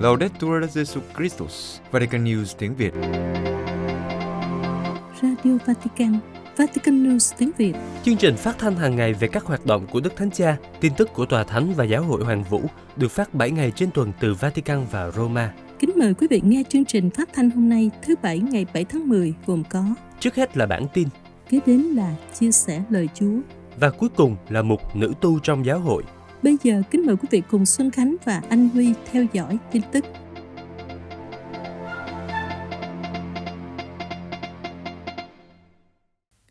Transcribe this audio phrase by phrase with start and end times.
[0.00, 2.94] Laudetur Jesu Christus, Vatican News tiếng Việt.
[5.22, 6.18] Radio Vatican,
[6.56, 7.72] Vatican News tiếng Việt.
[8.02, 10.92] Chương trình phát thanh hàng ngày về các hoạt động của Đức Thánh Cha, tin
[10.96, 12.62] tức của Tòa Thánh và Giáo hội Hoàng Vũ
[12.96, 15.52] được phát 7 ngày trên tuần từ Vatican và Roma.
[15.78, 18.84] Kính mời quý vị nghe chương trình phát thanh hôm nay thứ Bảy ngày 7
[18.84, 19.84] tháng 10 gồm có
[20.20, 21.08] Trước hết là bản tin
[21.48, 25.66] Kế đến là chia sẻ lời Chúa và cuối cùng là mục nữ tu trong
[25.66, 26.02] giáo hội.
[26.42, 29.82] Bây giờ kính mời quý vị cùng Xuân Khánh và anh Huy theo dõi tin
[29.92, 30.04] tức.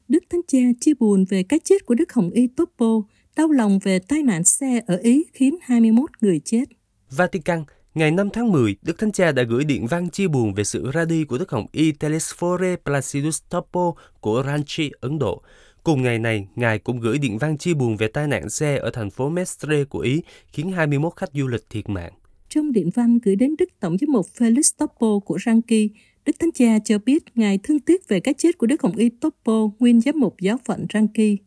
[0.07, 3.01] Đức Thánh Cha chia buồn về cái chết của Đức Hồng Y Toppo,
[3.35, 6.63] đau lòng về tai nạn xe ở Ý khiến 21 người chết.
[7.09, 7.63] Vatican,
[7.95, 10.91] ngày 5 tháng 10, Đức Thánh Cha đã gửi điện văn chia buồn về sự
[10.91, 15.43] ra đi của Đức Hồng Y Telesphore Placidus Toppo của Ranchi, Ấn Độ.
[15.89, 18.89] Cùng ngày này, Ngài cũng gửi điện văn chia buồn về tai nạn xe ở
[18.93, 22.13] thành phố Mestre của Ý, khiến 21 khách du lịch thiệt mạng.
[22.49, 25.89] Trong điện văn gửi đến Đức Tổng giám mục Felix Toppo của Ranki,
[26.25, 29.09] Đức Thánh Cha cho biết Ngài thương tiếc về cái chết của Đức Hồng Y
[29.09, 31.37] Toppo, nguyên giám mục giáo phận Ranki.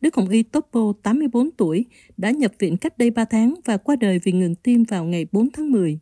[0.00, 1.84] Đức Hồng Y Toppo, 84 tuổi,
[2.16, 5.26] đã nhập viện cách đây 3 tháng và qua đời vì ngừng tim vào ngày
[5.32, 5.98] 4 tháng 10.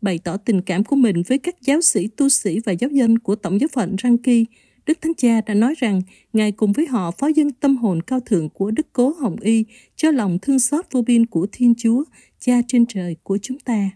[0.00, 3.18] Bày tỏ tình cảm của mình với các giáo sĩ, tu sĩ và giáo dân
[3.18, 4.44] của Tổng giáo phận Ranki,
[4.86, 8.20] Đức Thánh Cha đã nói rằng Ngài cùng với họ phó dân tâm hồn cao
[8.20, 9.64] thượng của Đức Cố Hồng Y
[9.96, 12.04] cho lòng thương xót vô biên của Thiên Chúa,
[12.40, 13.90] Cha trên trời của chúng ta.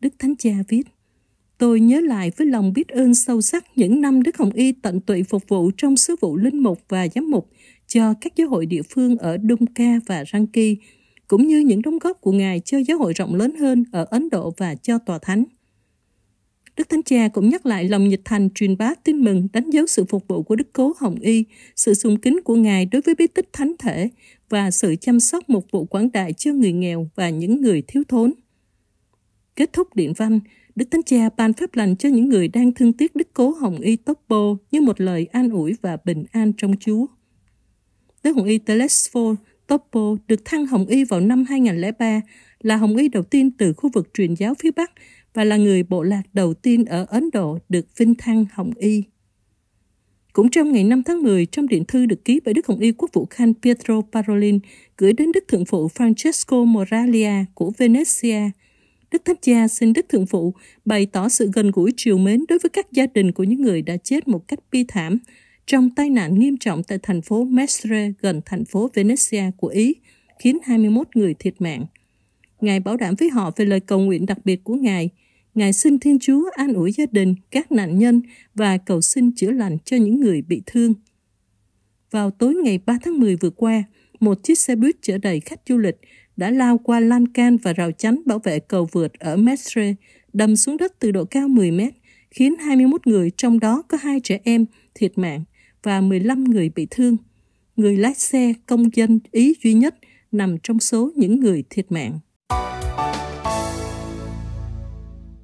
[0.00, 0.82] Đức Thánh Cha viết,
[1.58, 5.00] Tôi nhớ lại với lòng biết ơn sâu sắc những năm Đức Hồng Y tận
[5.00, 7.50] tụy phục vụ trong sứ vụ linh mục và giám mục
[7.86, 10.76] cho các giáo hội địa phương ở Đông Ca và Ranki,
[11.28, 14.28] cũng như những đóng góp của Ngài cho giáo hội rộng lớn hơn ở Ấn
[14.30, 15.44] Độ và cho Tòa Thánh.
[16.76, 19.86] Đức Thánh Cha cũng nhắc lại lòng nhiệt thành truyền bá tin mừng đánh dấu
[19.86, 21.44] sự phục vụ của Đức Cố Hồng Y,
[21.76, 24.08] sự sùng kính của Ngài đối với bí tích thánh thể
[24.48, 28.02] và sự chăm sóc một vụ quảng đại cho người nghèo và những người thiếu
[28.08, 28.32] thốn.
[29.56, 30.40] Kết thúc điện văn,
[30.74, 33.80] Đức Thánh Cha ban phép lành cho những người đang thương tiếc Đức Cố Hồng
[33.80, 37.06] Y Toppo như một lời an ủi và bình an trong Chúa.
[38.22, 42.20] Đức Hồng Y Telesphore Toppo được thăng Hồng Y vào năm 2003,
[42.60, 44.90] là Hồng Y đầu tiên từ khu vực truyền giáo phía Bắc
[45.36, 49.02] và là người bộ lạc đầu tiên ở Ấn Độ được vinh thăng Hồng Y.
[50.32, 52.92] Cũng trong ngày 5 tháng 10, trong điện thư được ký bởi Đức Hồng Y
[52.92, 54.58] Quốc vụ Khanh Pietro Parolin
[54.98, 58.50] gửi đến Đức Thượng phụ Francesco Moralia của Venezia,
[59.10, 60.54] Đức Thánh Cha xin Đức Thượng phụ
[60.84, 63.82] bày tỏ sự gần gũi triều mến đối với các gia đình của những người
[63.82, 65.18] đã chết một cách bi thảm
[65.66, 69.94] trong tai nạn nghiêm trọng tại thành phố Mestre gần thành phố Venezia của Ý,
[70.38, 71.86] khiến 21 người thiệt mạng.
[72.60, 75.10] Ngài bảo đảm với họ về lời cầu nguyện đặc biệt của Ngài.
[75.56, 78.22] Ngài xin Thiên Chúa an ủi gia đình, các nạn nhân
[78.54, 80.94] và cầu xin chữa lành cho những người bị thương.
[82.10, 83.84] Vào tối ngày 3 tháng 10 vừa qua,
[84.20, 85.96] một chiếc xe buýt chở đầy khách du lịch
[86.36, 89.94] đã lao qua lan can và rào chắn bảo vệ cầu vượt ở Mestre,
[90.32, 91.94] đâm xuống đất từ độ cao 10 mét,
[92.30, 95.44] khiến 21 người, trong đó có hai trẻ em, thiệt mạng
[95.82, 97.16] và 15 người bị thương.
[97.76, 99.94] Người lái xe công dân Ý duy nhất
[100.32, 102.18] nằm trong số những người thiệt mạng.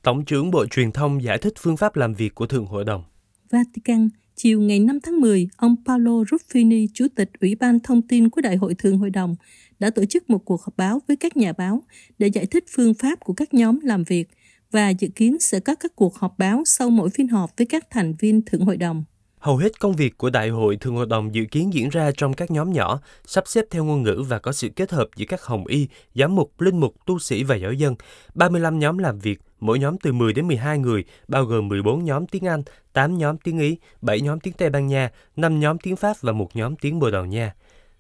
[0.03, 3.05] Tổng trưởng Bộ Truyền thông giải thích phương pháp làm việc của Thượng Hội đồng.
[3.51, 8.29] Vatican, chiều ngày 5 tháng 10, ông Paolo Ruffini, Chủ tịch Ủy ban Thông tin
[8.29, 9.37] của Đại hội Thượng Hội đồng,
[9.79, 11.83] đã tổ chức một cuộc họp báo với các nhà báo
[12.19, 14.29] để giải thích phương pháp của các nhóm làm việc
[14.71, 17.91] và dự kiến sẽ có các cuộc họp báo sau mỗi phiên họp với các
[17.91, 19.05] thành viên Thượng Hội đồng.
[19.43, 22.35] Hầu hết công việc của Đại hội Thường hội đồng dự kiến diễn ra trong
[22.35, 25.43] các nhóm nhỏ, sắp xếp theo ngôn ngữ và có sự kết hợp giữa các
[25.43, 27.95] hồng y, giám mục, linh mục, tu sĩ và giáo dân.
[28.35, 32.27] 35 nhóm làm việc, mỗi nhóm từ 10 đến 12 người, bao gồm 14 nhóm
[32.27, 35.97] tiếng Anh, 8 nhóm tiếng Ý, 7 nhóm tiếng Tây Ban Nha, 5 nhóm tiếng
[35.97, 37.55] Pháp và một nhóm tiếng Bồ Đào Nha.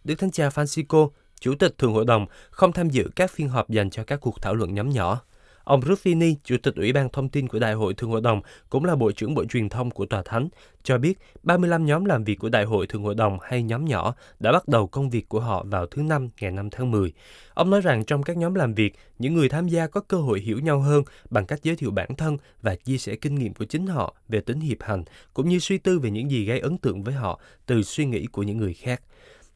[0.04, 1.08] Đức Thánh Cha Francisco,
[1.40, 4.42] Chủ tịch Thường hội đồng, không tham dự các phiên họp dành cho các cuộc
[4.42, 5.20] thảo luận nhóm nhỏ.
[5.64, 8.40] Ông Ruffini, Chủ tịch Ủy ban Thông tin của Đại hội Thường hội đồng,
[8.70, 10.48] cũng là Bộ trưởng Bộ Truyền thông của Tòa Thánh,
[10.82, 14.14] cho biết 35 nhóm làm việc của Đại hội Thường hội đồng hay nhóm nhỏ
[14.40, 17.12] đã bắt đầu công việc của họ vào thứ Năm ngày 5 tháng 10.
[17.54, 20.40] Ông nói rằng trong các nhóm làm việc, những người tham gia có cơ hội
[20.40, 23.64] hiểu nhau hơn bằng cách giới thiệu bản thân và chia sẻ kinh nghiệm của
[23.64, 25.04] chính họ về tính hiệp hành,
[25.34, 28.26] cũng như suy tư về những gì gây ấn tượng với họ từ suy nghĩ
[28.26, 29.02] của những người khác.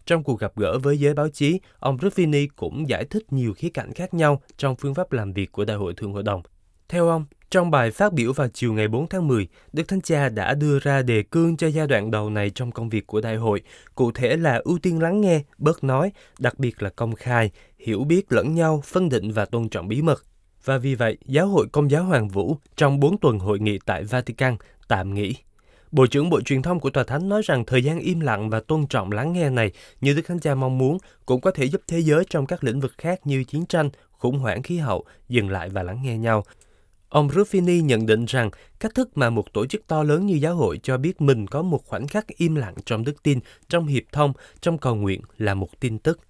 [0.06, 3.68] Trong cuộc gặp gỡ với giới báo chí, ông Ruffini cũng giải thích nhiều khía
[3.68, 6.42] cạnh khác nhau trong phương pháp làm việc của Đại hội Thượng Hội đồng.
[6.88, 10.28] Theo ông, trong bài phát biểu vào chiều ngày 4 tháng 10, Đức Thánh Cha
[10.28, 13.36] đã đưa ra đề cương cho giai đoạn đầu này trong công việc của đại
[13.36, 13.62] hội,
[13.94, 18.04] cụ thể là ưu tiên lắng nghe, bớt nói, đặc biệt là công khai, hiểu
[18.04, 20.24] biết lẫn nhau, phân định và tôn trọng bí mật.
[20.64, 24.04] Và vì vậy, Giáo hội Công giáo Hoàng Vũ trong 4 tuần hội nghị tại
[24.04, 24.56] Vatican
[24.88, 25.36] tạm nghỉ.
[25.90, 28.60] Bộ trưởng Bộ Truyền thông của Tòa Thánh nói rằng thời gian im lặng và
[28.60, 31.80] tôn trọng lắng nghe này, như Đức Thánh Cha mong muốn, cũng có thể giúp
[31.88, 35.50] thế giới trong các lĩnh vực khác như chiến tranh, khủng hoảng khí hậu dừng
[35.50, 36.44] lại và lắng nghe nhau.
[37.08, 38.50] Ông Ruffini nhận định rằng
[38.80, 41.62] cách thức mà một tổ chức to lớn như giáo hội cho biết mình có
[41.62, 43.38] một khoảnh khắc im lặng trong đức tin,
[43.68, 46.20] trong hiệp thông, trong cầu nguyện là một tin tức.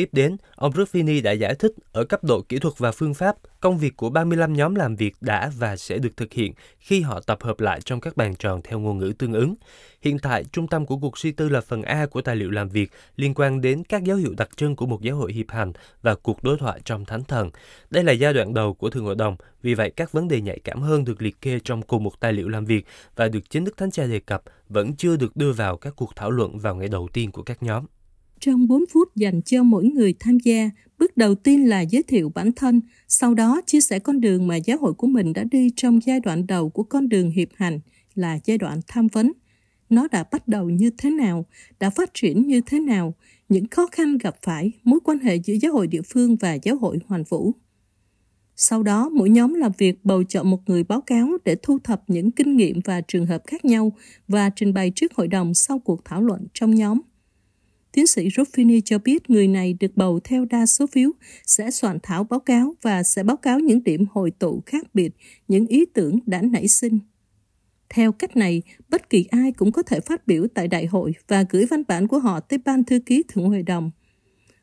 [0.00, 3.36] Tiếp đến, ông Ruffini đã giải thích ở cấp độ kỹ thuật và phương pháp,
[3.60, 7.20] công việc của 35 nhóm làm việc đã và sẽ được thực hiện khi họ
[7.20, 9.54] tập hợp lại trong các bàn tròn theo ngôn ngữ tương ứng.
[10.02, 12.68] Hiện tại, trung tâm của cuộc suy tư là phần A của tài liệu làm
[12.68, 15.72] việc liên quan đến các dấu hiệu đặc trưng của một giáo hội hiệp hành
[16.02, 17.50] và cuộc đối thoại trong thánh thần.
[17.90, 20.58] Đây là giai đoạn đầu của Thượng Hội đồng, vì vậy các vấn đề nhạy
[20.64, 22.86] cảm hơn được liệt kê trong cùng một tài liệu làm việc
[23.16, 26.16] và được chính Đức Thánh Cha đề cập vẫn chưa được đưa vào các cuộc
[26.16, 27.84] thảo luận vào ngày đầu tiên của các nhóm.
[28.40, 32.32] Trong 4 phút dành cho mỗi người tham gia, bước đầu tiên là giới thiệu
[32.34, 35.70] bản thân, sau đó chia sẻ con đường mà giáo hội của mình đã đi
[35.76, 37.80] trong giai đoạn đầu của con đường hiệp hành
[38.14, 39.32] là giai đoạn tham vấn.
[39.90, 41.46] Nó đã bắt đầu như thế nào,
[41.80, 43.14] đã phát triển như thế nào,
[43.48, 46.76] những khó khăn gặp phải, mối quan hệ giữa giáo hội địa phương và giáo
[46.76, 47.52] hội hoàn vũ.
[48.56, 52.02] Sau đó, mỗi nhóm làm việc bầu chọn một người báo cáo để thu thập
[52.06, 53.92] những kinh nghiệm và trường hợp khác nhau
[54.28, 57.00] và trình bày trước hội đồng sau cuộc thảo luận trong nhóm.
[57.92, 61.10] Tiến sĩ Ruffini cho biết người này được bầu theo đa số phiếu
[61.46, 65.10] sẽ soạn thảo báo cáo và sẽ báo cáo những điểm hội tụ khác biệt,
[65.48, 66.98] những ý tưởng đã nảy sinh.
[67.88, 71.44] Theo cách này, bất kỳ ai cũng có thể phát biểu tại đại hội và
[71.50, 73.90] gửi văn bản của họ tới ban thư ký thượng hội đồng.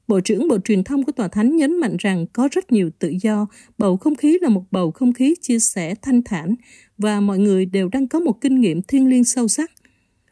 [0.07, 3.13] Bộ trưởng Bộ Truyền thông của Tòa Thánh nhấn mạnh rằng có rất nhiều tự
[3.21, 3.47] do,
[3.77, 6.55] bầu không khí là một bầu không khí chia sẻ thanh thản
[6.97, 9.71] và mọi người đều đang có một kinh nghiệm thiêng liêng sâu sắc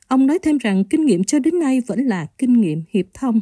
[0.08, 3.42] Ông nói thêm rằng kinh nghiệm cho đến nay vẫn là kinh nghiệm hiệp thông.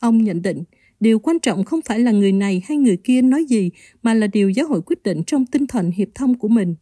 [0.00, 0.64] Ông nhận định,
[1.00, 3.70] điều quan trọng không phải là người này hay người kia nói gì,
[4.02, 6.74] mà là điều giáo hội quyết định trong tinh thần hiệp thông của mình.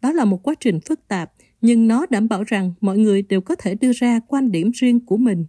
[0.00, 3.40] Đó là một quá trình phức tạp, nhưng nó đảm bảo rằng mọi người đều
[3.40, 5.46] có thể đưa ra quan điểm riêng của mình.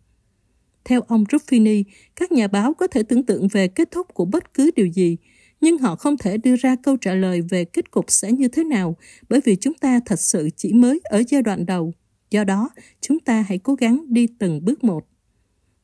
[0.86, 1.84] Theo ông Ruffini,
[2.16, 5.18] các nhà báo có thể tưởng tượng về kết thúc của bất cứ điều gì,
[5.62, 8.64] nhưng họ không thể đưa ra câu trả lời về kết cục sẽ như thế
[8.64, 8.98] nào,
[9.30, 11.94] bởi vì chúng ta thật sự chỉ mới ở giai đoạn đầu.
[12.34, 12.70] Do đó,
[13.02, 15.06] chúng ta hãy cố gắng đi từng bước một.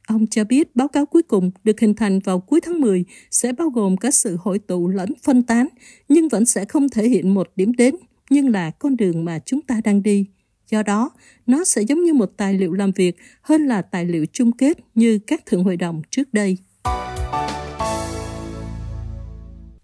[0.07, 3.53] Ông cho biết báo cáo cuối cùng được hình thành vào cuối tháng 10 sẽ
[3.53, 5.67] bao gồm cả sự hội tụ lẫn phân tán,
[6.07, 7.95] nhưng vẫn sẽ không thể hiện một điểm đến,
[8.29, 10.25] nhưng là con đường mà chúng ta đang đi.
[10.69, 11.11] Do đó,
[11.47, 14.77] nó sẽ giống như một tài liệu làm việc hơn là tài liệu chung kết
[14.95, 16.57] như các thượng hội đồng trước đây.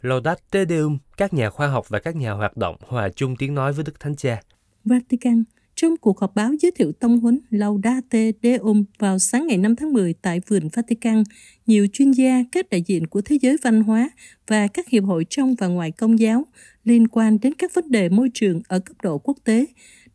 [0.02, 3.74] Laudate Deum, các nhà khoa học và các nhà hoạt động hòa chung tiếng nói
[3.74, 4.42] với Đức Thánh Cha.
[4.86, 5.44] Vatican
[5.76, 9.94] trong cuộc họp báo giới thiệu tông huấn Laudate Deum vào sáng ngày 5 tháng
[9.94, 11.24] 10 tại vườn Vatican,
[11.66, 14.10] nhiều chuyên gia, các đại diện của thế giới văn hóa
[14.48, 16.44] và các hiệp hội trong và ngoài công giáo
[16.84, 19.66] liên quan đến các vấn đề môi trường ở cấp độ quốc tế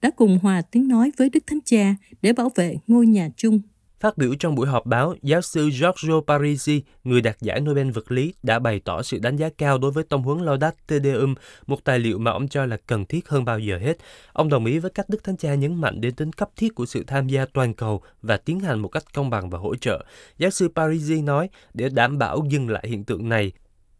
[0.02, 3.60] đã cùng hòa tiếng nói với Đức Thánh Cha để bảo vệ ngôi nhà chung.
[4.00, 8.12] Phát biểu trong buổi họp báo, giáo sư Giorgio Parisi, người đạt giải Nobel vật
[8.12, 11.34] lý, đã bày tỏ sự đánh giá cao đối với tông huấn Laudate Deum,
[11.66, 13.98] một tài liệu mà ông cho là cần thiết hơn bao giờ hết.
[14.32, 16.86] Ông đồng ý với cách Đức Thánh Cha nhấn mạnh đến tính cấp thiết của
[16.86, 20.04] sự tham gia toàn cầu và tiến hành một cách công bằng và hỗ trợ.
[20.38, 23.52] Giáo sư Parisi nói, để đảm bảo dừng lại hiện tượng này,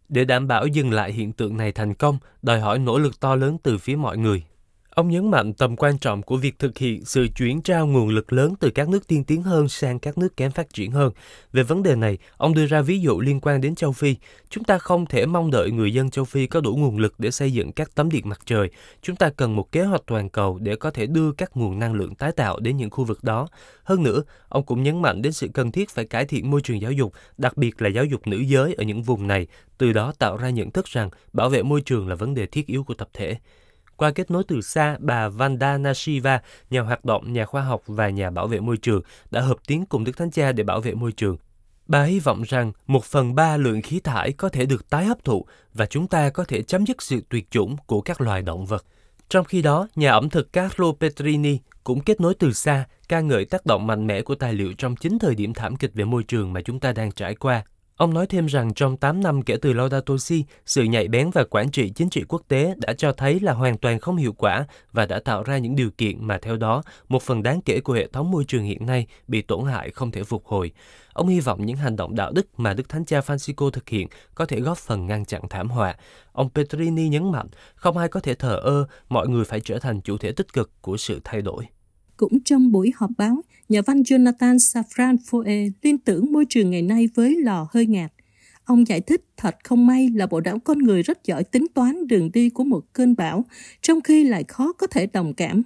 [0.09, 3.35] để đảm bảo dừng lại hiện tượng này thành công, đòi hỏi nỗ lực to
[3.35, 4.45] lớn từ phía mọi người.
[4.91, 8.33] Ông nhấn mạnh tầm quan trọng của việc thực hiện sự chuyển trao nguồn lực
[8.33, 11.13] lớn từ các nước tiên tiến hơn sang các nước kém phát triển hơn.
[11.53, 14.17] Về vấn đề này, ông đưa ra ví dụ liên quan đến châu Phi.
[14.51, 17.31] Chúng ta không thể mong đợi người dân châu Phi có đủ nguồn lực để
[17.31, 18.71] xây dựng các tấm điện mặt trời.
[19.03, 21.95] Chúng ta cần một kế hoạch toàn cầu để có thể đưa các nguồn năng
[21.95, 23.49] lượng tái tạo đến những khu vực đó.
[23.85, 26.81] Hơn nữa, ông cũng nhấn mạnh đến sự cần thiết phải cải thiện môi trường
[26.81, 29.47] giáo dục, đặc biệt là giáo dục nữ giới ở những vùng này,
[29.79, 32.67] từ đó tạo ra nhận thức rằng bảo vệ môi trường là vấn đề thiết
[32.67, 33.37] yếu của tập thể.
[34.01, 36.41] Qua kết nối từ xa, bà Vandana Shiva,
[36.71, 39.87] nhà hoạt động, nhà khoa học và nhà bảo vệ môi trường, đã hợp tiếng
[39.87, 41.37] cùng Đức Thánh Cha để bảo vệ môi trường.
[41.87, 45.25] Bà hy vọng rằng một phần ba lượng khí thải có thể được tái hấp
[45.25, 48.67] thụ và chúng ta có thể chấm dứt sự tuyệt chủng của các loài động
[48.67, 48.85] vật.
[49.29, 53.45] Trong khi đó, nhà ẩm thực Carlo Petrini cũng kết nối từ xa, ca ngợi
[53.45, 56.23] tác động mạnh mẽ của tài liệu trong chính thời điểm thảm kịch về môi
[56.23, 57.65] trường mà chúng ta đang trải qua.
[58.01, 61.45] Ông nói thêm rằng trong 8 năm kể từ Laudato Si, sự nhạy bén và
[61.45, 64.67] quản trị chính trị quốc tế đã cho thấy là hoàn toàn không hiệu quả
[64.93, 67.93] và đã tạo ra những điều kiện mà theo đó một phần đáng kể của
[67.93, 70.71] hệ thống môi trường hiện nay bị tổn hại không thể phục hồi.
[71.13, 74.09] Ông hy vọng những hành động đạo đức mà Đức Thánh Cha Francisco thực hiện
[74.35, 75.97] có thể góp phần ngăn chặn thảm họa.
[76.33, 80.01] Ông Petrini nhấn mạnh, không ai có thể thờ ơ, mọi người phải trở thành
[80.01, 81.67] chủ thể tích cực của sự thay đổi.
[82.21, 86.83] Cũng trong buổi họp báo, nhà văn Jonathan Safran Foer liên tưởng môi trường ngày
[86.83, 88.13] nay với lò hơi ngạt.
[88.65, 92.07] Ông giải thích thật không may là bộ não con người rất giỏi tính toán
[92.07, 93.45] đường đi của một cơn bão,
[93.83, 95.63] trong khi lại khó có thể đồng cảm.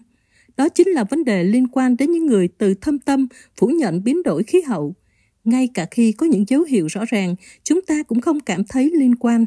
[0.57, 4.05] Đó chính là vấn đề liên quan đến những người từ thâm tâm phủ nhận
[4.05, 4.95] biến đổi khí hậu.
[5.45, 7.35] Ngay cả khi có những dấu hiệu rõ ràng,
[7.65, 9.45] chúng ta cũng không cảm thấy liên quan.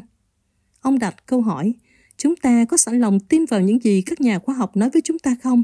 [0.80, 1.74] Ông đặt câu hỏi,
[2.16, 5.02] chúng ta có sẵn lòng tin vào những gì các nhà khoa học nói với
[5.02, 5.62] chúng ta không?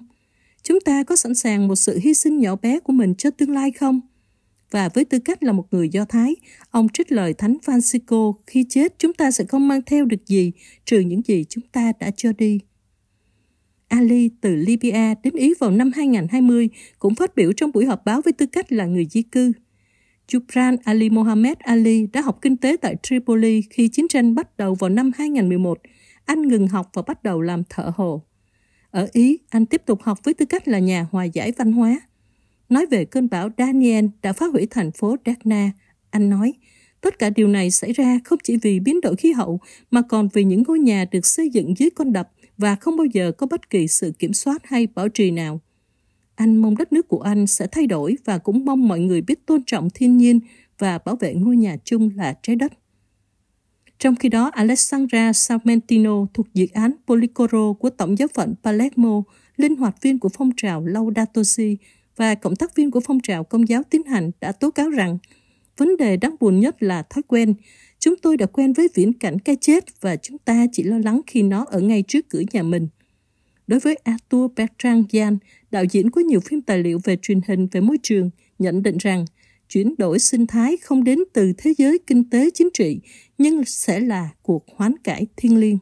[0.64, 3.50] Chúng ta có sẵn sàng một sự hy sinh nhỏ bé của mình cho tương
[3.50, 4.00] lai không?
[4.70, 6.36] Và với tư cách là một người Do Thái,
[6.70, 10.52] ông trích lời Thánh Francisco khi chết chúng ta sẽ không mang theo được gì
[10.84, 12.60] trừ những gì chúng ta đã cho đi.
[13.88, 16.68] Ali từ Libya đến Ý vào năm 2020
[16.98, 19.52] cũng phát biểu trong buổi họp báo với tư cách là người di cư.
[20.28, 24.74] Jubran Ali Mohammed Ali đã học kinh tế tại Tripoli khi chiến tranh bắt đầu
[24.74, 25.78] vào năm 2011.
[26.24, 28.22] Anh ngừng học và bắt đầu làm thợ hồ.
[28.94, 32.00] Ở Ý, anh tiếp tục học với tư cách là nhà hòa giải văn hóa.
[32.68, 35.72] Nói về cơn bão Daniel đã phá hủy thành phố Darna,
[36.10, 36.54] anh nói,
[37.00, 39.60] tất cả điều này xảy ra không chỉ vì biến đổi khí hậu
[39.90, 43.04] mà còn vì những ngôi nhà được xây dựng dưới con đập và không bao
[43.04, 45.60] giờ có bất kỳ sự kiểm soát hay bảo trì nào.
[46.34, 49.46] Anh mong đất nước của anh sẽ thay đổi và cũng mong mọi người biết
[49.46, 50.40] tôn trọng thiên nhiên
[50.78, 52.72] và bảo vệ ngôi nhà chung là trái đất.
[53.98, 59.22] Trong khi đó, Alessandra Salmentino thuộc dự án Policoro của Tổng giáo phận Palermo,
[59.56, 61.76] linh hoạt viên của phong trào Laudato Si
[62.16, 65.18] và cộng tác viên của phong trào công giáo tiến hành đã tố cáo rằng
[65.76, 67.54] vấn đề đáng buồn nhất là thói quen.
[67.98, 71.20] Chúng tôi đã quen với viễn cảnh cái chết và chúng ta chỉ lo lắng
[71.26, 72.88] khi nó ở ngay trước cửa nhà mình.
[73.66, 75.36] Đối với Arthur Bertrand Jan,
[75.70, 78.96] đạo diễn của nhiều phim tài liệu về truyền hình về môi trường, nhận định
[78.98, 79.24] rằng
[79.68, 83.00] chuyển đổi sinh thái không đến từ thế giới kinh tế chính trị,
[83.38, 85.78] nhưng sẽ là cuộc hoán cải thiên liêng.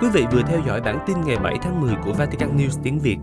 [0.00, 3.00] Quý vị vừa theo dõi bản tin ngày 7 tháng 10 của Vatican News tiếng
[3.00, 3.16] Việt.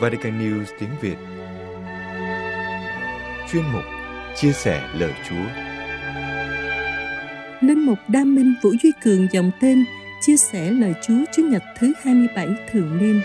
[0.00, 1.16] Vatican News tiếng Việt
[3.52, 3.82] Chuyên mục
[4.36, 5.46] Chia sẻ lời Chúa
[7.60, 9.84] Linh mục Đam Minh Vũ Duy Cường dòng tên
[10.20, 13.20] chia sẻ lời Chúa Chúa Nhật thứ 27 thường niên.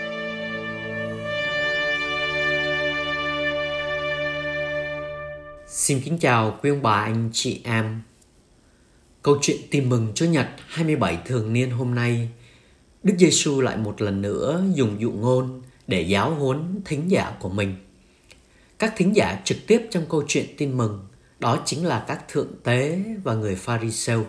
[5.66, 8.02] Xin kính chào quý ông bà anh chị em.
[9.22, 12.28] Câu chuyện tin mừng Chúa Nhật 27 thường niên hôm nay,
[13.02, 17.48] Đức Giêsu lại một lần nữa dùng dụ ngôn để giáo huấn thính giả của
[17.48, 17.74] mình.
[18.78, 21.06] Các thính giả trực tiếp trong câu chuyện tin mừng
[21.38, 24.26] đó chính là các thượng tế và người Pharisêu.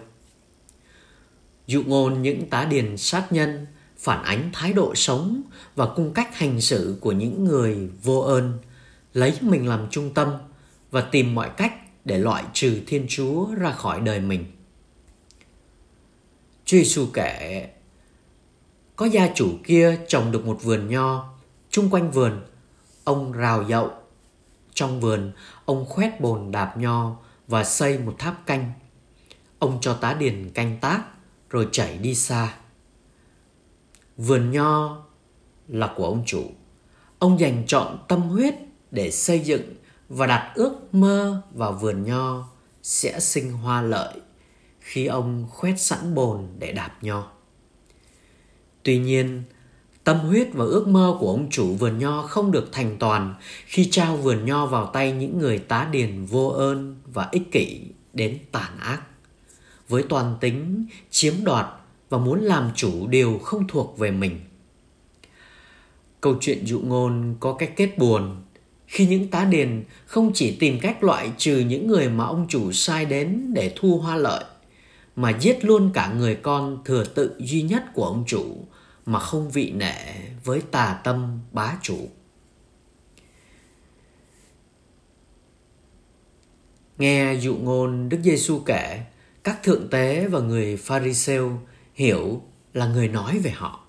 [1.67, 3.65] Dụ ngôn những tá điền sát nhân
[3.97, 5.41] phản ánh thái độ sống
[5.75, 8.59] và cung cách hành xử của những người vô ơn,
[9.13, 10.31] lấy mình làm trung tâm
[10.91, 11.73] và tìm mọi cách
[12.05, 14.45] để loại trừ Thiên Chúa ra khỏi đời mình.
[16.65, 17.69] Chúa Giêsu kể,
[18.95, 21.33] có gia chủ kia trồng được một vườn nho,
[21.69, 22.41] chung quanh vườn,
[23.03, 23.91] ông rào dậu.
[24.73, 25.31] Trong vườn,
[25.65, 27.15] ông khoét bồn đạp nho
[27.47, 28.71] và xây một tháp canh.
[29.59, 31.03] Ông cho tá điền canh tác,
[31.55, 32.53] rồi chảy đi xa.
[34.17, 35.03] Vườn nho
[35.67, 36.43] là của ông chủ.
[37.19, 38.53] Ông dành chọn tâm huyết
[38.91, 39.73] để xây dựng
[40.09, 42.47] và đặt ước mơ vào vườn nho
[42.83, 44.13] sẽ sinh hoa lợi
[44.79, 47.31] khi ông khoét sẵn bồn để đạp nho.
[48.83, 49.43] Tuy nhiên,
[50.03, 53.35] tâm huyết và ước mơ của ông chủ vườn nho không được thành toàn
[53.65, 57.81] khi trao vườn nho vào tay những người tá điền vô ơn và ích kỷ
[58.13, 59.01] đến tàn ác
[59.89, 61.65] với toàn tính chiếm đoạt
[62.09, 64.39] và muốn làm chủ điều không thuộc về mình.
[66.21, 68.41] Câu chuyện dụ ngôn có cái kết buồn
[68.87, 72.71] khi những tá điền không chỉ tìm cách loại trừ những người mà ông chủ
[72.71, 74.43] sai đến để thu hoa lợi,
[75.15, 78.65] mà giết luôn cả người con thừa tự duy nhất của ông chủ
[79.05, 79.95] mà không vị nể
[80.43, 81.97] với tà tâm bá chủ.
[86.97, 89.03] Nghe dụ ngôn Đức Giêsu kể,
[89.45, 91.59] các thượng tế và người Pharisêu
[91.93, 92.41] hiểu
[92.73, 93.85] là người nói về họ.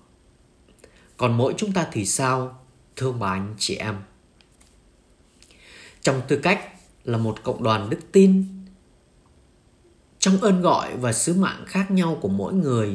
[1.17, 3.95] Còn mỗi chúng ta thì sao, thương bà anh chị em?
[6.01, 6.61] Trong tư cách
[7.03, 8.45] là một cộng đoàn đức tin,
[10.19, 12.93] trong ơn gọi và sứ mạng khác nhau của mỗi người,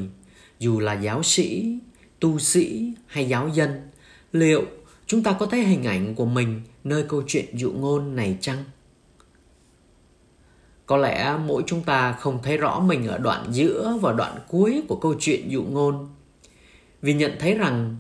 [0.59, 1.79] dù là giáo sĩ,
[2.21, 3.91] tu sĩ hay giáo dân,
[4.33, 4.63] liệu
[5.07, 8.65] chúng ta có thấy hình ảnh của mình nơi câu chuyện dụ ngôn này chăng?
[10.87, 14.83] Có lẽ mỗi chúng ta không thấy rõ mình ở đoạn giữa và đoạn cuối
[14.89, 16.09] của câu chuyện dụ ngôn.
[17.03, 17.97] Vì nhận thấy rằng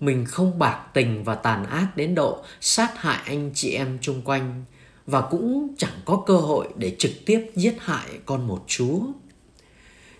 [0.00, 4.22] mình không bạc tình và tàn ác đến độ sát hại anh chị em chung
[4.24, 4.64] quanh
[5.06, 9.00] và cũng chẳng có cơ hội để trực tiếp giết hại con một chúa.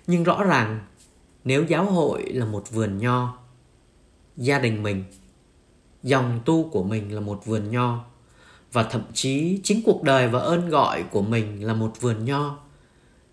[0.06, 0.80] Nhưng rõ ràng
[1.44, 3.38] nếu giáo hội là một vườn nho,
[4.36, 5.04] gia đình mình,
[6.02, 8.04] dòng tu của mình là một vườn nho,
[8.72, 12.58] và thậm chí chính cuộc đời và ơn gọi của mình là một vườn nho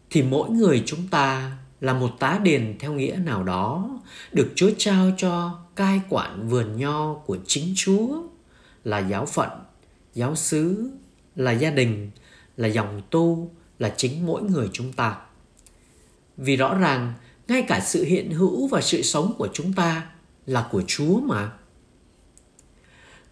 [0.09, 3.89] thì mỗi người chúng ta là một tá điền theo nghĩa nào đó
[4.31, 8.21] được Chúa trao cho cai quản vườn nho của chính Chúa
[8.83, 9.49] là giáo phận,
[10.13, 10.89] giáo xứ,
[11.35, 12.11] là gia đình,
[12.57, 15.17] là dòng tu, là chính mỗi người chúng ta.
[16.37, 17.13] Vì rõ ràng
[17.47, 20.09] ngay cả sự hiện hữu và sự sống của chúng ta
[20.45, 21.51] là của Chúa mà.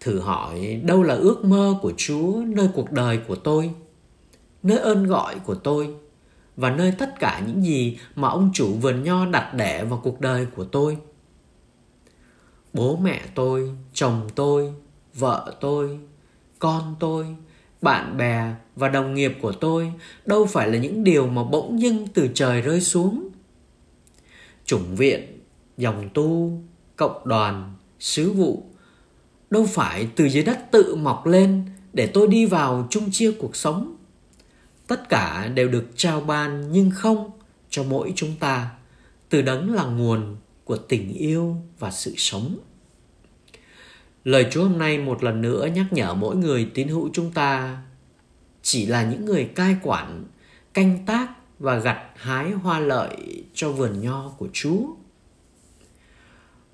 [0.00, 3.70] Thử hỏi đâu là ước mơ của Chúa nơi cuộc đời của tôi,
[4.62, 5.94] nơi ơn gọi của tôi
[6.56, 10.20] và nơi tất cả những gì mà ông chủ vườn nho đặt đẻ vào cuộc
[10.20, 10.96] đời của tôi.
[12.72, 14.72] Bố mẹ tôi, chồng tôi,
[15.14, 15.98] vợ tôi,
[16.58, 17.26] con tôi,
[17.82, 19.92] bạn bè và đồng nghiệp của tôi
[20.26, 23.28] đâu phải là những điều mà bỗng dưng từ trời rơi xuống.
[24.64, 25.40] Chủng viện,
[25.76, 26.60] dòng tu,
[26.96, 28.62] cộng đoàn, sứ vụ
[29.50, 33.56] đâu phải từ dưới đất tự mọc lên để tôi đi vào chung chia cuộc
[33.56, 33.96] sống.
[34.86, 37.30] Tất cả đều được trao ban nhưng không
[37.70, 38.70] cho mỗi chúng ta,
[39.28, 42.58] từ đấng là nguồn của tình yêu và sự sống.
[44.24, 47.78] Lời Chúa hôm nay một lần nữa nhắc nhở mỗi người tín hữu chúng ta
[48.62, 50.24] chỉ là những người cai quản,
[50.74, 54.80] canh tác và gặt hái hoa lợi cho vườn nho của Chúa.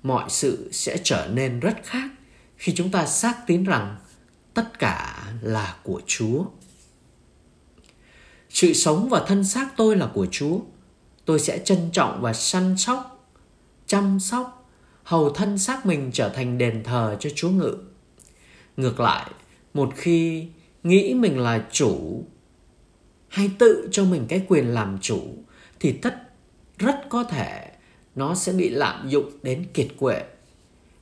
[0.03, 2.09] Mọi sự sẽ trở nên rất khác
[2.63, 3.95] khi chúng ta xác tín rằng
[4.53, 6.45] tất cả là của Chúa.
[8.49, 10.59] Sự sống và thân xác tôi là của Chúa.
[11.25, 13.29] Tôi sẽ trân trọng và săn sóc,
[13.87, 14.69] chăm sóc,
[15.03, 17.77] hầu thân xác mình trở thành đền thờ cho Chúa ngự.
[18.77, 19.31] Ngược lại,
[19.73, 20.47] một khi
[20.83, 22.23] nghĩ mình là chủ
[23.27, 25.21] hay tự cho mình cái quyền làm chủ
[25.79, 26.15] thì tất
[26.77, 27.71] rất có thể
[28.15, 30.23] nó sẽ bị lạm dụng đến kiệt quệ,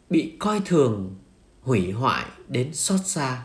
[0.10, 1.16] bị coi thường,
[1.62, 3.44] hủy hoại đến xót xa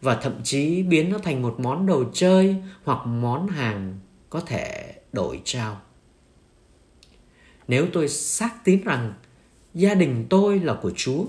[0.00, 3.98] và thậm chí biến nó thành một món đồ chơi hoặc món hàng
[4.30, 5.80] có thể đổi trao.
[7.68, 9.12] Nếu tôi xác tín rằng
[9.74, 11.24] gia đình tôi là của Chúa,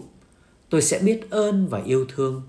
[0.70, 2.42] tôi sẽ biết ơn và yêu thương,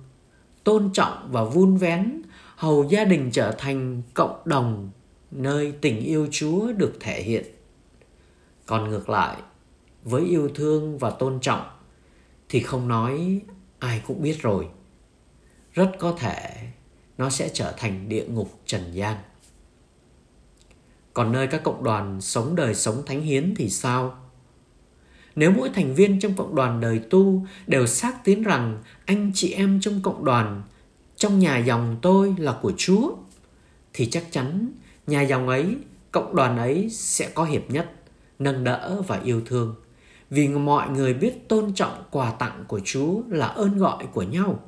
[0.64, 2.22] tôn trọng và vun vén
[2.56, 4.90] hầu gia đình trở thành cộng đồng
[5.30, 7.44] nơi tình yêu Chúa được thể hiện.
[8.66, 9.36] Còn ngược lại,
[10.04, 11.66] với yêu thương và tôn trọng
[12.48, 13.40] thì không nói
[13.80, 14.68] ai cũng biết rồi.
[15.72, 16.70] Rất có thể
[17.18, 19.16] nó sẽ trở thành địa ngục trần gian.
[21.12, 24.18] Còn nơi các cộng đoàn sống đời sống thánh hiến thì sao?
[25.36, 29.52] Nếu mỗi thành viên trong cộng đoàn đời tu đều xác tín rằng anh chị
[29.52, 30.62] em trong cộng đoàn,
[31.16, 33.12] trong nhà dòng tôi là của Chúa,
[33.92, 34.72] thì chắc chắn
[35.06, 35.76] nhà dòng ấy,
[36.12, 37.90] cộng đoàn ấy sẽ có hiệp nhất,
[38.38, 39.74] nâng đỡ và yêu thương.
[40.30, 44.60] Vì mọi người biết tôn trọng quà tặng của Chúa là ơn gọi của nhau.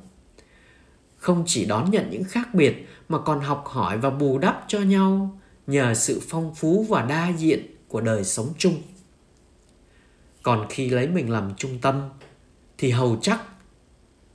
[1.17, 4.79] Không chỉ đón nhận những khác biệt mà còn học hỏi và bù đắp cho
[4.79, 8.81] nhau nhờ sự phong phú và đa diện của đời sống chung.
[10.43, 12.09] Còn khi lấy mình làm trung tâm,
[12.77, 13.41] thì hầu chắc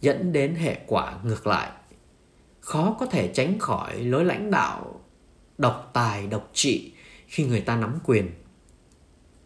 [0.00, 1.70] dẫn đến hệ quả ngược lại.
[2.60, 5.00] Khó có thể tránh khỏi lối lãnh đạo,
[5.58, 6.92] độc tài, độc trị
[7.26, 8.30] khi người ta nắm quyền.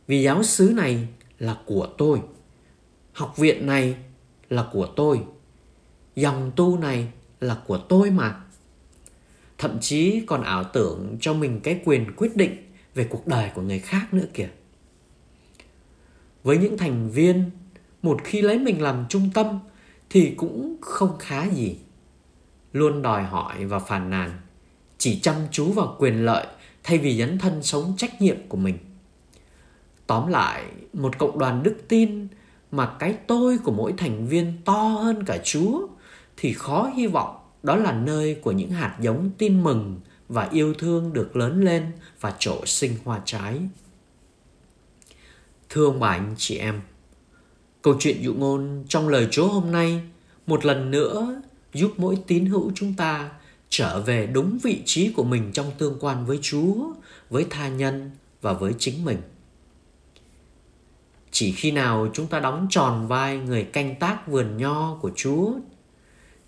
[0.06, 1.08] Vì giáo xứ này
[1.42, 2.20] là của tôi.
[3.12, 3.96] Học viện này
[4.48, 5.20] là của tôi.
[6.16, 7.08] Dòng tu này
[7.40, 8.40] là của tôi mà.
[9.58, 12.56] Thậm chí còn ảo tưởng cho mình cái quyền quyết định
[12.94, 14.48] về cuộc đời của người khác nữa kìa.
[16.42, 17.50] Với những thành viên,
[18.02, 19.58] một khi lấy mình làm trung tâm
[20.10, 21.76] thì cũng không khá gì.
[22.72, 24.30] Luôn đòi hỏi và phàn nàn,
[24.98, 26.46] chỉ chăm chú vào quyền lợi
[26.82, 28.78] thay vì dấn thân sống trách nhiệm của mình
[30.12, 32.28] tóm lại một cộng đoàn đức tin
[32.72, 35.86] mà cái tôi của mỗi thành viên to hơn cả chúa
[36.36, 40.74] thì khó hy vọng đó là nơi của những hạt giống tin mừng và yêu
[40.74, 41.86] thương được lớn lên
[42.20, 43.60] và trổ sinh hoa trái
[45.68, 46.80] Thưa ông bà anh chị em,
[47.82, 50.00] câu chuyện dụ ngôn trong lời Chúa hôm nay
[50.46, 51.42] một lần nữa
[51.74, 53.30] giúp mỗi tín hữu chúng ta
[53.68, 56.74] trở về đúng vị trí của mình trong tương quan với Chúa,
[57.30, 58.10] với tha nhân
[58.42, 59.18] và với chính mình.
[61.32, 65.52] Chỉ khi nào chúng ta đóng tròn vai người canh tác vườn nho của Chúa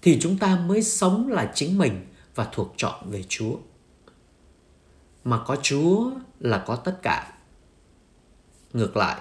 [0.03, 3.57] thì chúng ta mới sống là chính mình và thuộc chọn về Chúa.
[5.25, 7.35] Mà có Chúa là có tất cả
[8.73, 9.21] Ngược lại,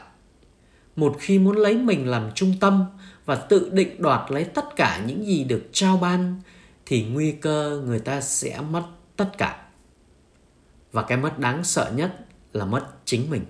[0.95, 2.86] một khi muốn lấy mình làm trung tâm
[3.26, 6.41] và tự định đoạt lấy tất cả những gì được trao ban
[6.86, 8.84] thì nguy cơ người ta sẽ mất
[9.17, 9.65] tất cả.
[10.91, 13.45] Và cái mất đáng sợ nhất là mất chính mình.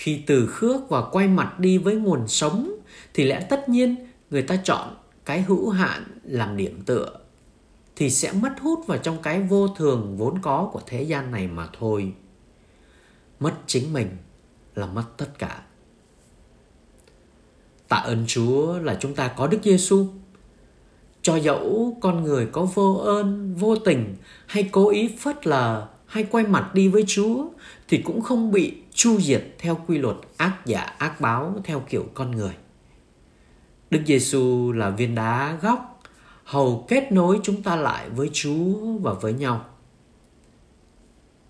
[0.00, 2.74] Khi từ khước và quay mặt đi với nguồn sống
[3.14, 3.96] thì lẽ tất nhiên
[4.30, 7.20] người ta chọn cái hữu hạn làm điểm tựa
[7.96, 11.48] thì sẽ mất hút vào trong cái vô thường vốn có của thế gian này
[11.48, 12.12] mà thôi.
[13.40, 14.08] Mất chính mình
[14.74, 15.62] là mất tất cả.
[17.88, 20.06] Tạ ơn Chúa là chúng ta có Đức Giêsu.
[21.22, 26.24] Cho dẫu con người có vô ơn, vô tình hay cố ý phớt lờ hay
[26.30, 27.46] quay mặt đi với Chúa
[27.88, 32.06] thì cũng không bị chu diệt theo quy luật ác giả ác báo theo kiểu
[32.14, 32.56] con người.
[33.90, 36.02] Đức Giêsu là viên đá góc
[36.44, 39.64] hầu kết nối chúng ta lại với Chúa và với nhau.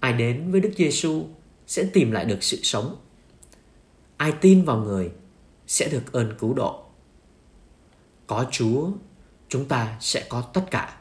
[0.00, 1.26] Ai đến với Đức Giêsu
[1.66, 2.96] sẽ tìm lại được sự sống.
[4.16, 5.10] Ai tin vào người
[5.66, 6.84] sẽ được ơn cứu độ.
[8.26, 8.90] Có Chúa,
[9.48, 10.96] chúng ta sẽ có tất cả.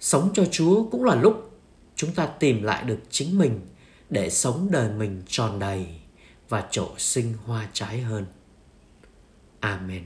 [0.00, 1.60] Sống cho Chúa cũng là lúc
[1.96, 3.60] chúng ta tìm lại được chính mình
[4.10, 5.86] để sống đời mình tròn đầy
[6.48, 8.26] và trổ sinh hoa trái hơn.
[9.60, 10.02] Amen.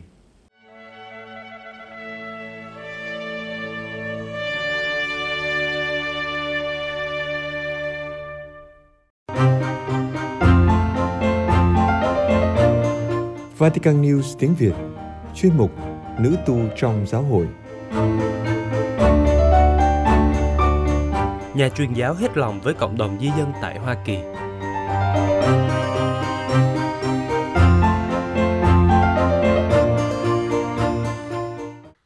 [13.59, 14.75] Vatican News tiếng Việt,
[15.35, 15.71] Chuyên mục
[16.21, 17.49] Nữ tu trong giáo hội
[21.61, 24.17] Nhà truyền giáo hết lòng với cộng đồng di dân tại Hoa Kỳ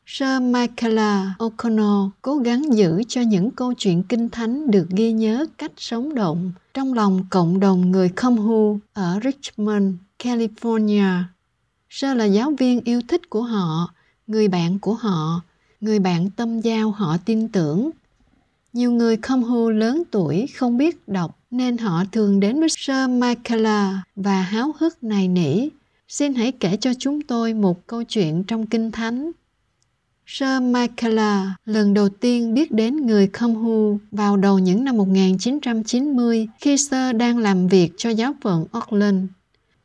[0.07, 5.47] Sir Michaela O'Connell cố gắng giữ cho những câu chuyện kinh thánh được ghi nhớ
[5.59, 11.23] cách sống động trong lòng cộng đồng người Khomhu ở Richmond, California.
[11.91, 13.95] Sir là giáo viên yêu thích của họ,
[14.27, 15.41] người bạn của họ,
[15.81, 17.91] người bạn tâm giao họ tin tưởng.
[18.75, 24.03] Nhiều người Khomhu lớn tuổi không biết đọc nên họ thường đến với Sir Michaela
[24.17, 25.69] và háo hức nài nỉ.
[26.09, 29.31] Xin hãy kể cho chúng tôi một câu chuyện trong Kinh Thánh
[30.27, 36.77] Sir Michaela lần đầu tiên biết đến người Khomhu vào đầu những năm 1990 khi
[36.77, 39.27] Sir đang làm việc cho giáo phận Auckland.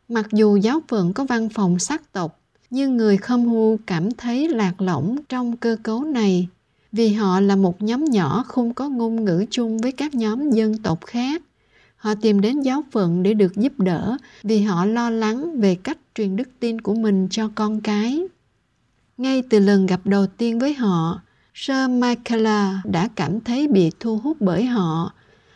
[0.08, 4.82] Mặc dù giáo phận có văn phòng sắc tộc, nhưng người Khomhu cảm thấy lạc
[4.82, 6.48] lõng trong cơ cấu này
[6.92, 10.78] vì họ là một nhóm nhỏ không có ngôn ngữ chung với các nhóm dân
[10.78, 11.42] tộc khác.
[11.96, 15.98] Họ tìm đến giáo phận để được giúp đỡ vì họ lo lắng về cách
[16.16, 18.24] truyền đức tin của mình cho con cái.
[19.18, 21.22] Ngay từ lần gặp đầu tiên với họ,
[21.54, 25.14] Sir Michaela đã cảm thấy bị thu hút bởi họ.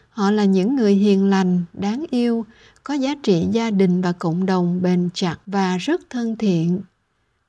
[0.10, 2.46] Họ là những người hiền lành, đáng yêu,
[2.84, 6.82] có giá trị gia đình và cộng đồng bền chặt và rất thân thiện.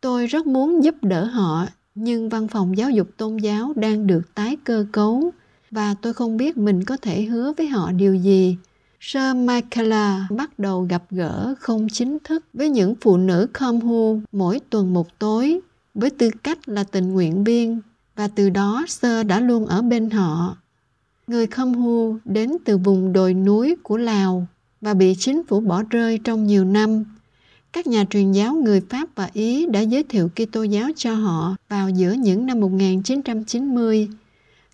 [0.00, 4.34] Tôi rất muốn giúp đỡ họ, nhưng văn phòng giáo dục tôn giáo đang được
[4.34, 5.30] tái cơ cấu,
[5.70, 8.56] và tôi không biết mình có thể hứa với họ điều gì.
[9.00, 14.60] Sir Michaela bắt đầu gặp gỡ không chính thức với những phụ nữ Khomhu mỗi
[14.70, 15.60] tuần một tối,
[15.94, 17.80] với tư cách là tình nguyện viên,
[18.16, 20.56] và từ đó Sơ đã luôn ở bên họ.
[21.26, 24.46] Người Khâm Hu đến từ vùng đồi núi của Lào
[24.80, 27.04] và bị chính phủ bỏ rơi trong nhiều năm.
[27.74, 31.56] Các nhà truyền giáo người Pháp và Ý đã giới thiệu Kitô giáo cho họ
[31.68, 34.08] vào giữa những năm 1990.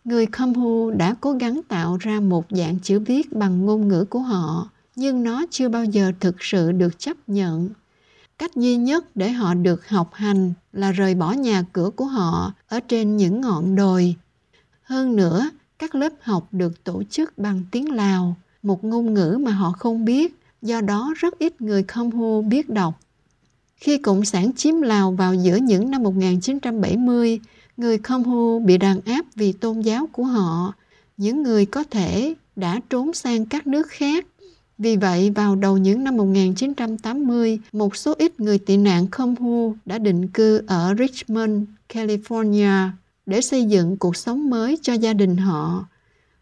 [0.04, 4.18] Người Khmer đã cố gắng tạo ra một dạng chữ viết bằng ngôn ngữ của
[4.18, 7.70] họ, nhưng nó chưa bao giờ thực sự được chấp nhận.
[8.38, 12.52] Cách duy nhất để họ được học hành là rời bỏ nhà cửa của họ
[12.68, 14.14] ở trên những ngọn đồi.
[14.82, 19.50] Hơn nữa các lớp học được tổ chức bằng tiếng lào một ngôn ngữ mà
[19.50, 23.00] họ không biết do đó rất ít người không hô biết đọc
[23.80, 27.40] khi Cộng sản chiếm Lào vào giữa những năm 1970,
[27.76, 30.74] người Khmer Hu bị đàn áp vì tôn giáo của họ.
[31.16, 34.26] Những người có thể đã trốn sang các nước khác
[34.78, 39.98] vì vậy, vào đầu những năm 1980, một số ít người tị nạn Khomhu đã
[39.98, 42.88] định cư ở Richmond, California
[43.26, 45.88] để xây dựng cuộc sống mới cho gia đình họ.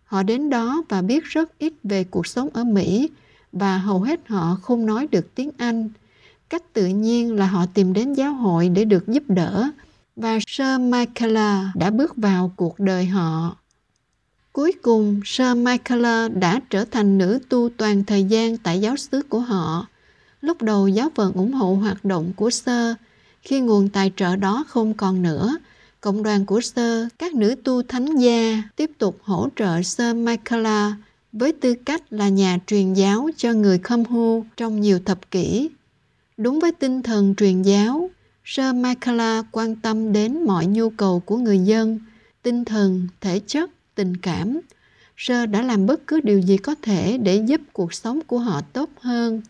[0.05, 3.09] Họ đến đó và biết rất ít về cuộc sống ở Mỹ
[3.53, 5.89] và hầu hết họ không nói được tiếng Anh.
[6.49, 9.71] Cách tự nhiên là họ tìm đến giáo hội để được giúp đỡ
[10.17, 13.57] và Sir Michaela đã bước vào cuộc đời họ.
[14.53, 19.23] Cuối cùng, Sir Michaela đã trở thành nữ tu toàn thời gian tại giáo xứ
[19.29, 19.87] của họ.
[20.41, 22.93] Lúc đầu giáo phận ủng hộ hoạt động của Sir,
[23.43, 25.57] khi nguồn tài trợ đó không còn nữa,
[26.01, 30.97] cộng đoàn của Sir, các nữ tu thánh gia tiếp tục hỗ trợ Sir Michaela
[31.39, 35.71] với tư cách là nhà truyền giáo cho người khâm hu trong nhiều thập kỷ.
[36.37, 38.11] Đúng với tinh thần truyền giáo,
[38.45, 41.99] Sơ Michaela quan tâm đến mọi nhu cầu của người dân,
[42.43, 44.61] tinh thần, thể chất tình cảm.
[45.17, 48.61] Sơ đã làm bất cứ điều gì có thể để giúp cuộc sống của họ
[48.73, 49.43] tốt hơn.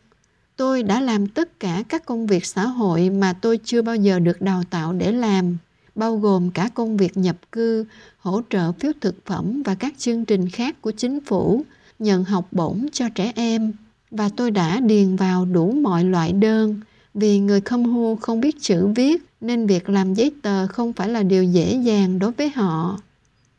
[0.57, 4.19] Tôi đã làm tất cả các công việc xã hội mà tôi chưa bao giờ
[4.19, 5.57] được đào tạo để làm
[5.95, 7.85] bao gồm cả công việc nhập cư,
[8.19, 11.65] hỗ trợ phiếu thực phẩm và các chương trình khác của chính phủ,
[11.99, 13.73] nhận học bổng cho trẻ em.
[14.11, 16.81] Và tôi đã điền vào đủ mọi loại đơn.
[17.15, 21.09] Vì người Khâm Hu không biết chữ viết nên việc làm giấy tờ không phải
[21.09, 22.99] là điều dễ dàng đối với họ.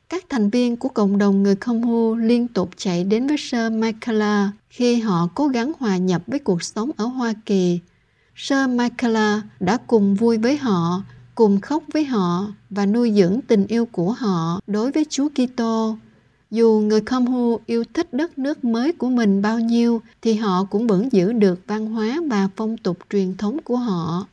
[0.10, 3.72] Các thành viên của cộng đồng người Khâm Hu liên tục chạy đến với Sir
[3.72, 7.80] Michaela khi họ cố gắng hòa nhập với cuộc sống ở Hoa Kỳ.
[8.36, 11.04] Sir Michaela đã cùng vui với họ,
[11.36, 15.98] cùng khóc với họ và nuôi dưỡng tình yêu của họ đối với Chúa Kitô.
[16.52, 20.64] Dù người khom Hu yêu thích đất nước mới của mình bao nhiêu thì họ
[20.64, 24.28] cũng vẫn giữ được văn hóa và phong tục truyền thống của họ.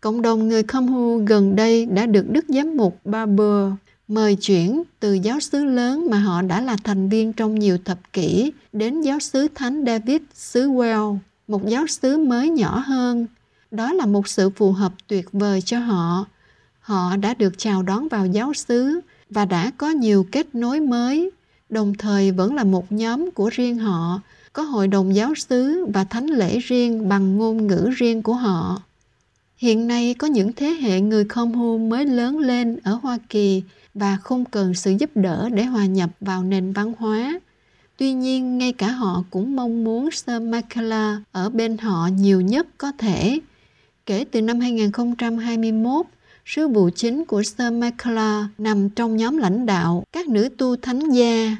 [0.00, 3.72] Cộng đồng người khom Hu gần đây đã được Đức Giám mục Barber
[4.08, 7.98] mời chuyển từ giáo sứ lớn mà họ đã là thành viên trong nhiều thập
[8.12, 11.16] kỷ đến giáo sứ Thánh David xứ Wales,
[11.48, 13.26] một giáo sứ mới nhỏ hơn.
[13.70, 16.26] Đó là một sự phù hợp tuyệt vời cho họ.
[16.80, 21.30] Họ đã được chào đón vào giáo xứ và đã có nhiều kết nối mới,
[21.72, 24.20] đồng thời vẫn là một nhóm của riêng họ,
[24.52, 28.82] có hội đồng giáo xứ và thánh lễ riêng bằng ngôn ngữ riêng của họ.
[29.56, 33.62] Hiện nay có những thế hệ người không hu mới lớn lên ở Hoa Kỳ
[33.94, 37.40] và không cần sự giúp đỡ để hòa nhập vào nền văn hóa.
[37.96, 42.66] Tuy nhiên, ngay cả họ cũng mong muốn Sir Michaela ở bên họ nhiều nhất
[42.78, 43.40] có thể.
[44.06, 46.06] Kể từ năm 2021,
[46.44, 51.10] sứ vụ chính của Sir Michaela nằm trong nhóm lãnh đạo các nữ tu thánh
[51.10, 51.56] gia.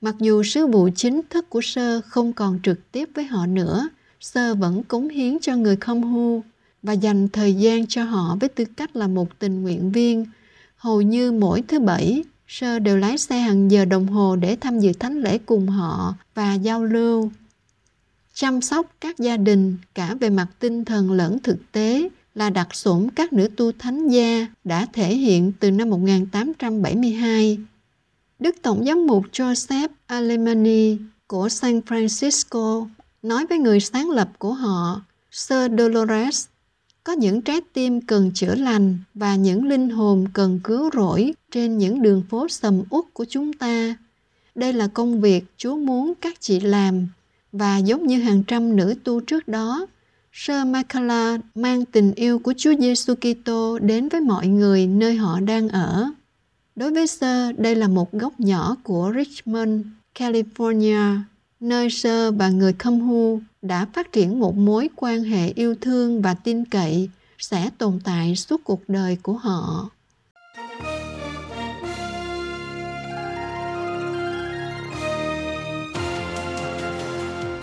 [0.00, 3.88] Mặc dù sứ vụ chính thức của Sơ không còn trực tiếp với họ nữa,
[4.20, 6.42] Sơ vẫn cống hiến cho người không hu
[6.82, 10.26] và dành thời gian cho họ với tư cách là một tình nguyện viên
[10.76, 14.80] Hầu như mỗi thứ bảy, Sơ đều lái xe hàng giờ đồng hồ để tham
[14.80, 17.30] dự thánh lễ cùng họ và giao lưu.
[18.34, 22.74] Chăm sóc các gia đình cả về mặt tinh thần lẫn thực tế là đặc
[22.74, 27.58] sủng các nữ tu thánh gia đã thể hiện từ năm 1872.
[28.38, 32.86] Đức Tổng giám mục Joseph Alemani của San Francisco
[33.22, 36.46] nói với người sáng lập của họ, Sir Dolores
[37.04, 41.78] có những trái tim cần chữa lành và những linh hồn cần cứu rỗi trên
[41.78, 43.96] những đường phố sầm uất của chúng ta.
[44.54, 47.08] Đây là công việc Chúa muốn các chị làm
[47.52, 49.86] và giống như hàng trăm nữ tu trước đó,
[50.32, 55.40] Sơ Makala mang tình yêu của Chúa Giêsu Kitô đến với mọi người nơi họ
[55.40, 56.10] đang ở.
[56.76, 61.20] Đối với Sơ, đây là một góc nhỏ của Richmond, California,
[61.60, 66.22] nơi Sơ và người Khâm Hu đã phát triển một mối quan hệ yêu thương
[66.22, 69.90] và tin cậy sẽ tồn tại suốt cuộc đời của họ.